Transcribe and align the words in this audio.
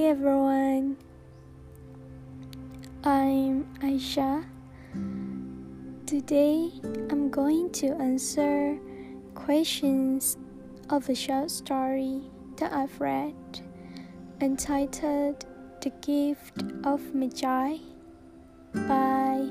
Hi 0.00 0.06
everyone, 0.06 0.96
I'm 3.04 3.66
Aisha. 3.82 4.46
Today 6.06 6.70
I'm 7.10 7.28
going 7.28 7.70
to 7.72 7.88
answer 8.00 8.78
questions 9.34 10.38
of 10.88 11.06
a 11.10 11.14
short 11.14 11.50
story 11.50 12.22
that 12.56 12.72
I've 12.72 12.98
read 12.98 13.34
entitled 14.40 15.44
The 15.82 15.90
Gift 16.00 16.62
of 16.84 17.14
Magi 17.14 17.76
by 18.72 19.50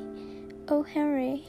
O. 0.68 0.82
Henry. 0.82 1.46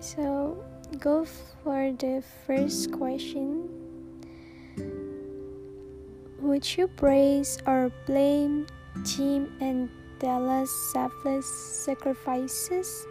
So, 0.00 0.64
go 0.98 1.24
for 1.62 1.92
the 1.92 2.24
first 2.44 2.90
question. 2.90 3.71
Would 6.52 6.76
you 6.76 6.86
praise 6.86 7.56
or 7.66 7.90
blame 8.04 8.66
Jim 9.04 9.56
and 9.62 9.88
Della's 10.18 10.68
selfless 10.92 11.48
sacrifices? 11.48 13.06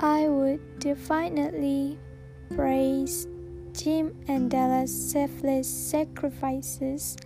I 0.00 0.26
would 0.26 0.78
definitely 0.78 1.98
praise 2.56 3.28
Jim 3.74 4.16
and 4.26 4.50
Della's 4.50 4.88
selfless 4.88 5.68
sacrifices 5.68 7.18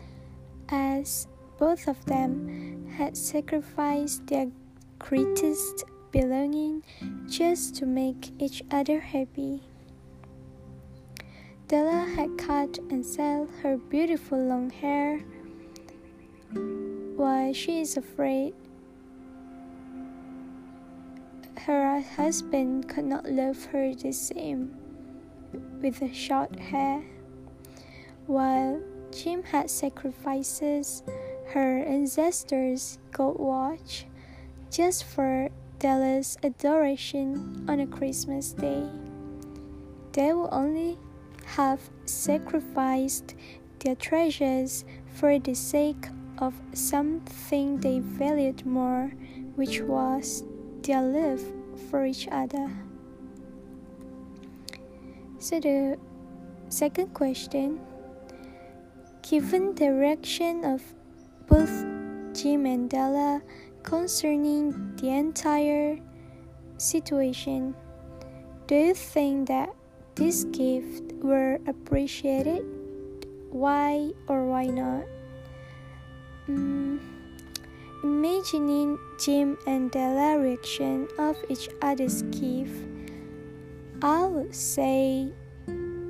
as 0.68 1.28
both 1.56 1.86
of 1.86 2.04
them 2.06 2.90
had 2.98 3.16
sacrificed 3.16 4.26
their 4.26 4.50
greatest 4.98 5.84
belonging 6.10 6.82
just 7.28 7.76
to 7.76 7.86
make 7.86 8.32
each 8.42 8.64
other 8.72 8.98
happy. 8.98 9.62
Della 11.70 12.04
had 12.16 12.36
cut 12.36 12.80
and 12.90 13.06
set 13.06 13.46
her 13.62 13.76
beautiful 13.76 14.36
long 14.36 14.70
hair 14.70 15.20
while 17.14 17.52
she 17.52 17.80
is 17.80 17.96
afraid 17.96 18.54
her 21.58 22.00
husband 22.00 22.88
could 22.88 23.04
not 23.04 23.30
love 23.30 23.66
her 23.66 23.94
the 23.94 24.10
same 24.10 24.74
with 25.80 26.00
the 26.00 26.12
short 26.12 26.58
hair. 26.58 27.04
While 28.26 28.82
Jim 29.12 29.44
had 29.44 29.70
sacrifices 29.70 31.04
her 31.54 31.84
ancestors' 31.84 32.98
gold 33.12 33.38
watch 33.38 34.06
just 34.72 35.04
for 35.04 35.48
Della's 35.78 36.36
adoration 36.42 37.64
on 37.68 37.78
a 37.78 37.86
Christmas 37.86 38.50
day. 38.50 38.88
They 40.10 40.32
would 40.32 40.48
only 40.50 40.98
have 41.56 41.80
sacrificed 42.04 43.34
their 43.80 43.94
treasures 43.96 44.84
for 45.14 45.38
the 45.38 45.54
sake 45.54 46.06
of 46.38 46.54
something 46.72 47.78
they 47.80 47.98
valued 48.00 48.64
more, 48.64 49.12
which 49.56 49.80
was 49.80 50.44
their 50.82 51.02
love 51.02 51.42
for 51.90 52.06
each 52.06 52.28
other. 52.30 52.70
So, 55.38 55.58
the 55.60 55.98
second 56.68 57.14
question 57.14 57.80
given 59.22 59.74
the 59.74 59.92
reaction 59.92 60.64
of 60.64 60.82
both 61.46 61.70
Jim 62.34 62.66
and 62.66 62.88
Della 62.88 63.42
concerning 63.82 64.96
the 64.96 65.08
entire 65.08 65.98
situation, 66.78 67.74
do 68.66 68.74
you 68.74 68.94
think 68.94 69.48
that 69.48 69.74
this 70.14 70.44
gift 70.44 71.09
were 71.22 71.58
appreciated? 71.66 72.64
Why 73.50 74.12
or 74.28 74.46
why 74.46 74.66
not? 74.66 75.04
Mm, 76.48 76.98
imagining 78.02 78.98
Jim 79.18 79.58
and 79.66 79.90
Della 79.90 80.38
reaction 80.38 81.08
of 81.18 81.36
each 81.48 81.68
other's 81.82 82.22
gift, 82.22 82.86
I 84.02 84.26
would 84.26 84.54
say 84.54 85.32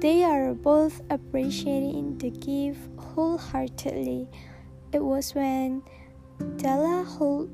they 0.00 0.24
are 0.24 0.54
both 0.54 1.02
appreciating 1.10 2.18
the 2.18 2.30
gift 2.30 2.80
wholeheartedly. 2.96 4.28
It 4.92 5.02
was 5.04 5.34
when 5.34 5.82
Della 6.56 7.04
held 7.04 7.50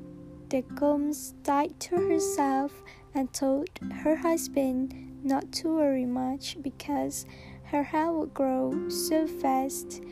the 0.49 0.61
combs 0.79 1.33
tight 1.43 1.77
to 1.81 1.95
herself 1.97 2.71
and 3.17 3.33
told 3.33 3.67
her 4.03 4.15
husband 4.15 4.93
not 5.23 5.51
to 5.51 5.75
worry 5.75 6.05
much 6.05 6.55
because 6.61 7.25
her 7.63 7.81
hair 7.81 8.11
would 8.11 8.31
grow 8.31 8.87
so 8.89 9.25
fast 9.25 10.03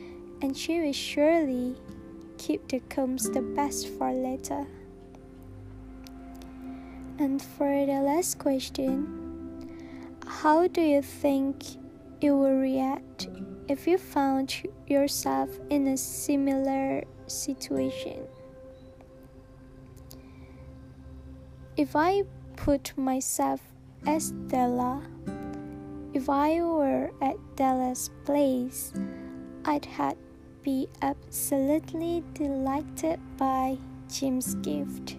and 0.42 0.56
she 0.56 0.80
would 0.80 0.94
surely 0.94 1.76
keep 2.36 2.66
the 2.66 2.80
combs 2.90 3.30
the 3.30 3.40
best 3.40 3.86
for 3.90 4.12
later. 4.12 4.66
And 7.20 7.40
for 7.40 7.86
the 7.86 8.02
last 8.02 8.40
question, 8.40 9.06
how 10.26 10.66
do 10.66 10.80
you 10.80 11.00
think 11.00 11.62
you 12.20 12.36
will 12.36 12.58
react 12.58 13.28
if 13.68 13.86
you 13.86 13.98
found 13.98 14.52
yourself 14.88 15.48
in 15.70 15.86
a 15.86 15.96
similar 15.96 17.04
situation? 17.28 18.26
If 21.76 21.94
I 21.94 22.24
put 22.56 22.96
myself 22.96 23.60
as 24.06 24.32
Della, 24.48 25.02
if 26.14 26.28
I 26.28 26.62
were 26.62 27.10
at 27.20 27.36
Della's 27.56 28.10
place, 28.24 28.92
I'd 29.64 29.84
have 29.84 30.16
be 30.66 30.88
absolutely 31.00 32.24
delighted 32.34 33.20
by 33.36 33.78
Jim's 34.12 34.56
gift. 34.56 35.16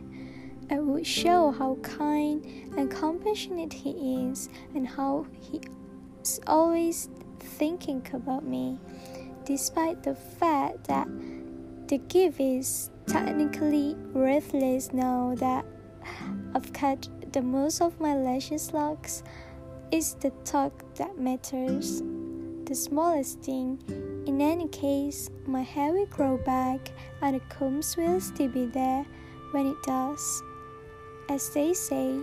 It 0.70 0.84
would 0.84 1.08
show 1.08 1.52
how 1.52 1.76
kind 1.82 2.44
and 2.78 2.92
compassionate 2.92 3.72
he 3.72 4.28
is 4.28 4.50
and 4.76 4.86
how 4.86 5.26
he 5.40 5.62
is 6.22 6.42
always 6.48 7.08
thinking 7.40 8.06
about 8.12 8.44
me, 8.44 8.78
despite 9.46 10.04
the 10.04 10.16
fact 10.16 10.84
that 10.90 11.08
the 11.88 11.98
gift 11.98 12.42
is 12.42 12.90
technically 13.06 13.96
worthless 14.14 14.92
now 14.92 15.34
that 15.38 15.66
I've 16.54 16.74
cut 16.74 17.08
the 17.38 17.44
most 17.44 17.82
of 17.84 18.00
my 18.00 18.16
lashes 18.16 18.74
locks. 18.74 19.22
is 19.92 20.16
the 20.16 20.32
talk 20.44 20.74
that 20.96 21.20
matters. 21.20 22.02
The 22.66 22.74
smallest 22.74 23.42
thing. 23.42 23.78
In 24.26 24.42
any 24.42 24.68
case, 24.70 25.30
my 25.46 25.62
hair 25.62 25.94
will 25.94 26.08
grow 26.08 26.38
back 26.38 26.80
and 27.22 27.36
the 27.36 27.40
combs 27.42 27.96
will 27.96 28.20
still 28.20 28.48
be 28.48 28.66
there 28.66 29.06
when 29.52 29.68
it 29.68 29.78
does. 29.84 30.42
As 31.30 31.52
they 31.52 31.76
say, 31.76 32.18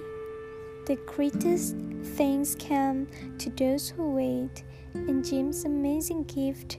the 0.87 0.99
greatest 1.07 1.77
things 2.19 2.57
come 2.57 3.07
to 3.39 3.51
those 3.51 3.91
who 3.91 4.11
wait, 4.11 4.65
and 4.95 5.25
Jim's 5.25 5.65
amazing 5.65 6.25
gift 6.25 6.79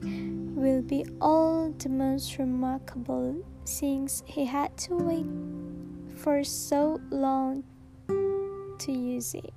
will 0.54 0.82
be 0.82 1.06
all 1.22 1.72
the 1.78 1.88
most 1.88 2.36
remarkable 2.36 3.42
since 3.64 4.22
he 4.26 4.44
had 4.44 4.76
to 4.84 4.94
wait 4.94 5.26
for 6.18 6.44
so 6.44 7.00
long 7.08 7.64
to 8.80 8.92
use 8.92 9.34
it. 9.34 9.52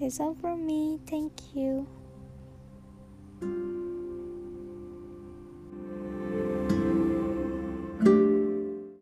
That's 0.00 0.20
all 0.20 0.34
from 0.34 0.66
me. 0.66 0.98
Thank 1.06 1.32
you. 1.54 1.86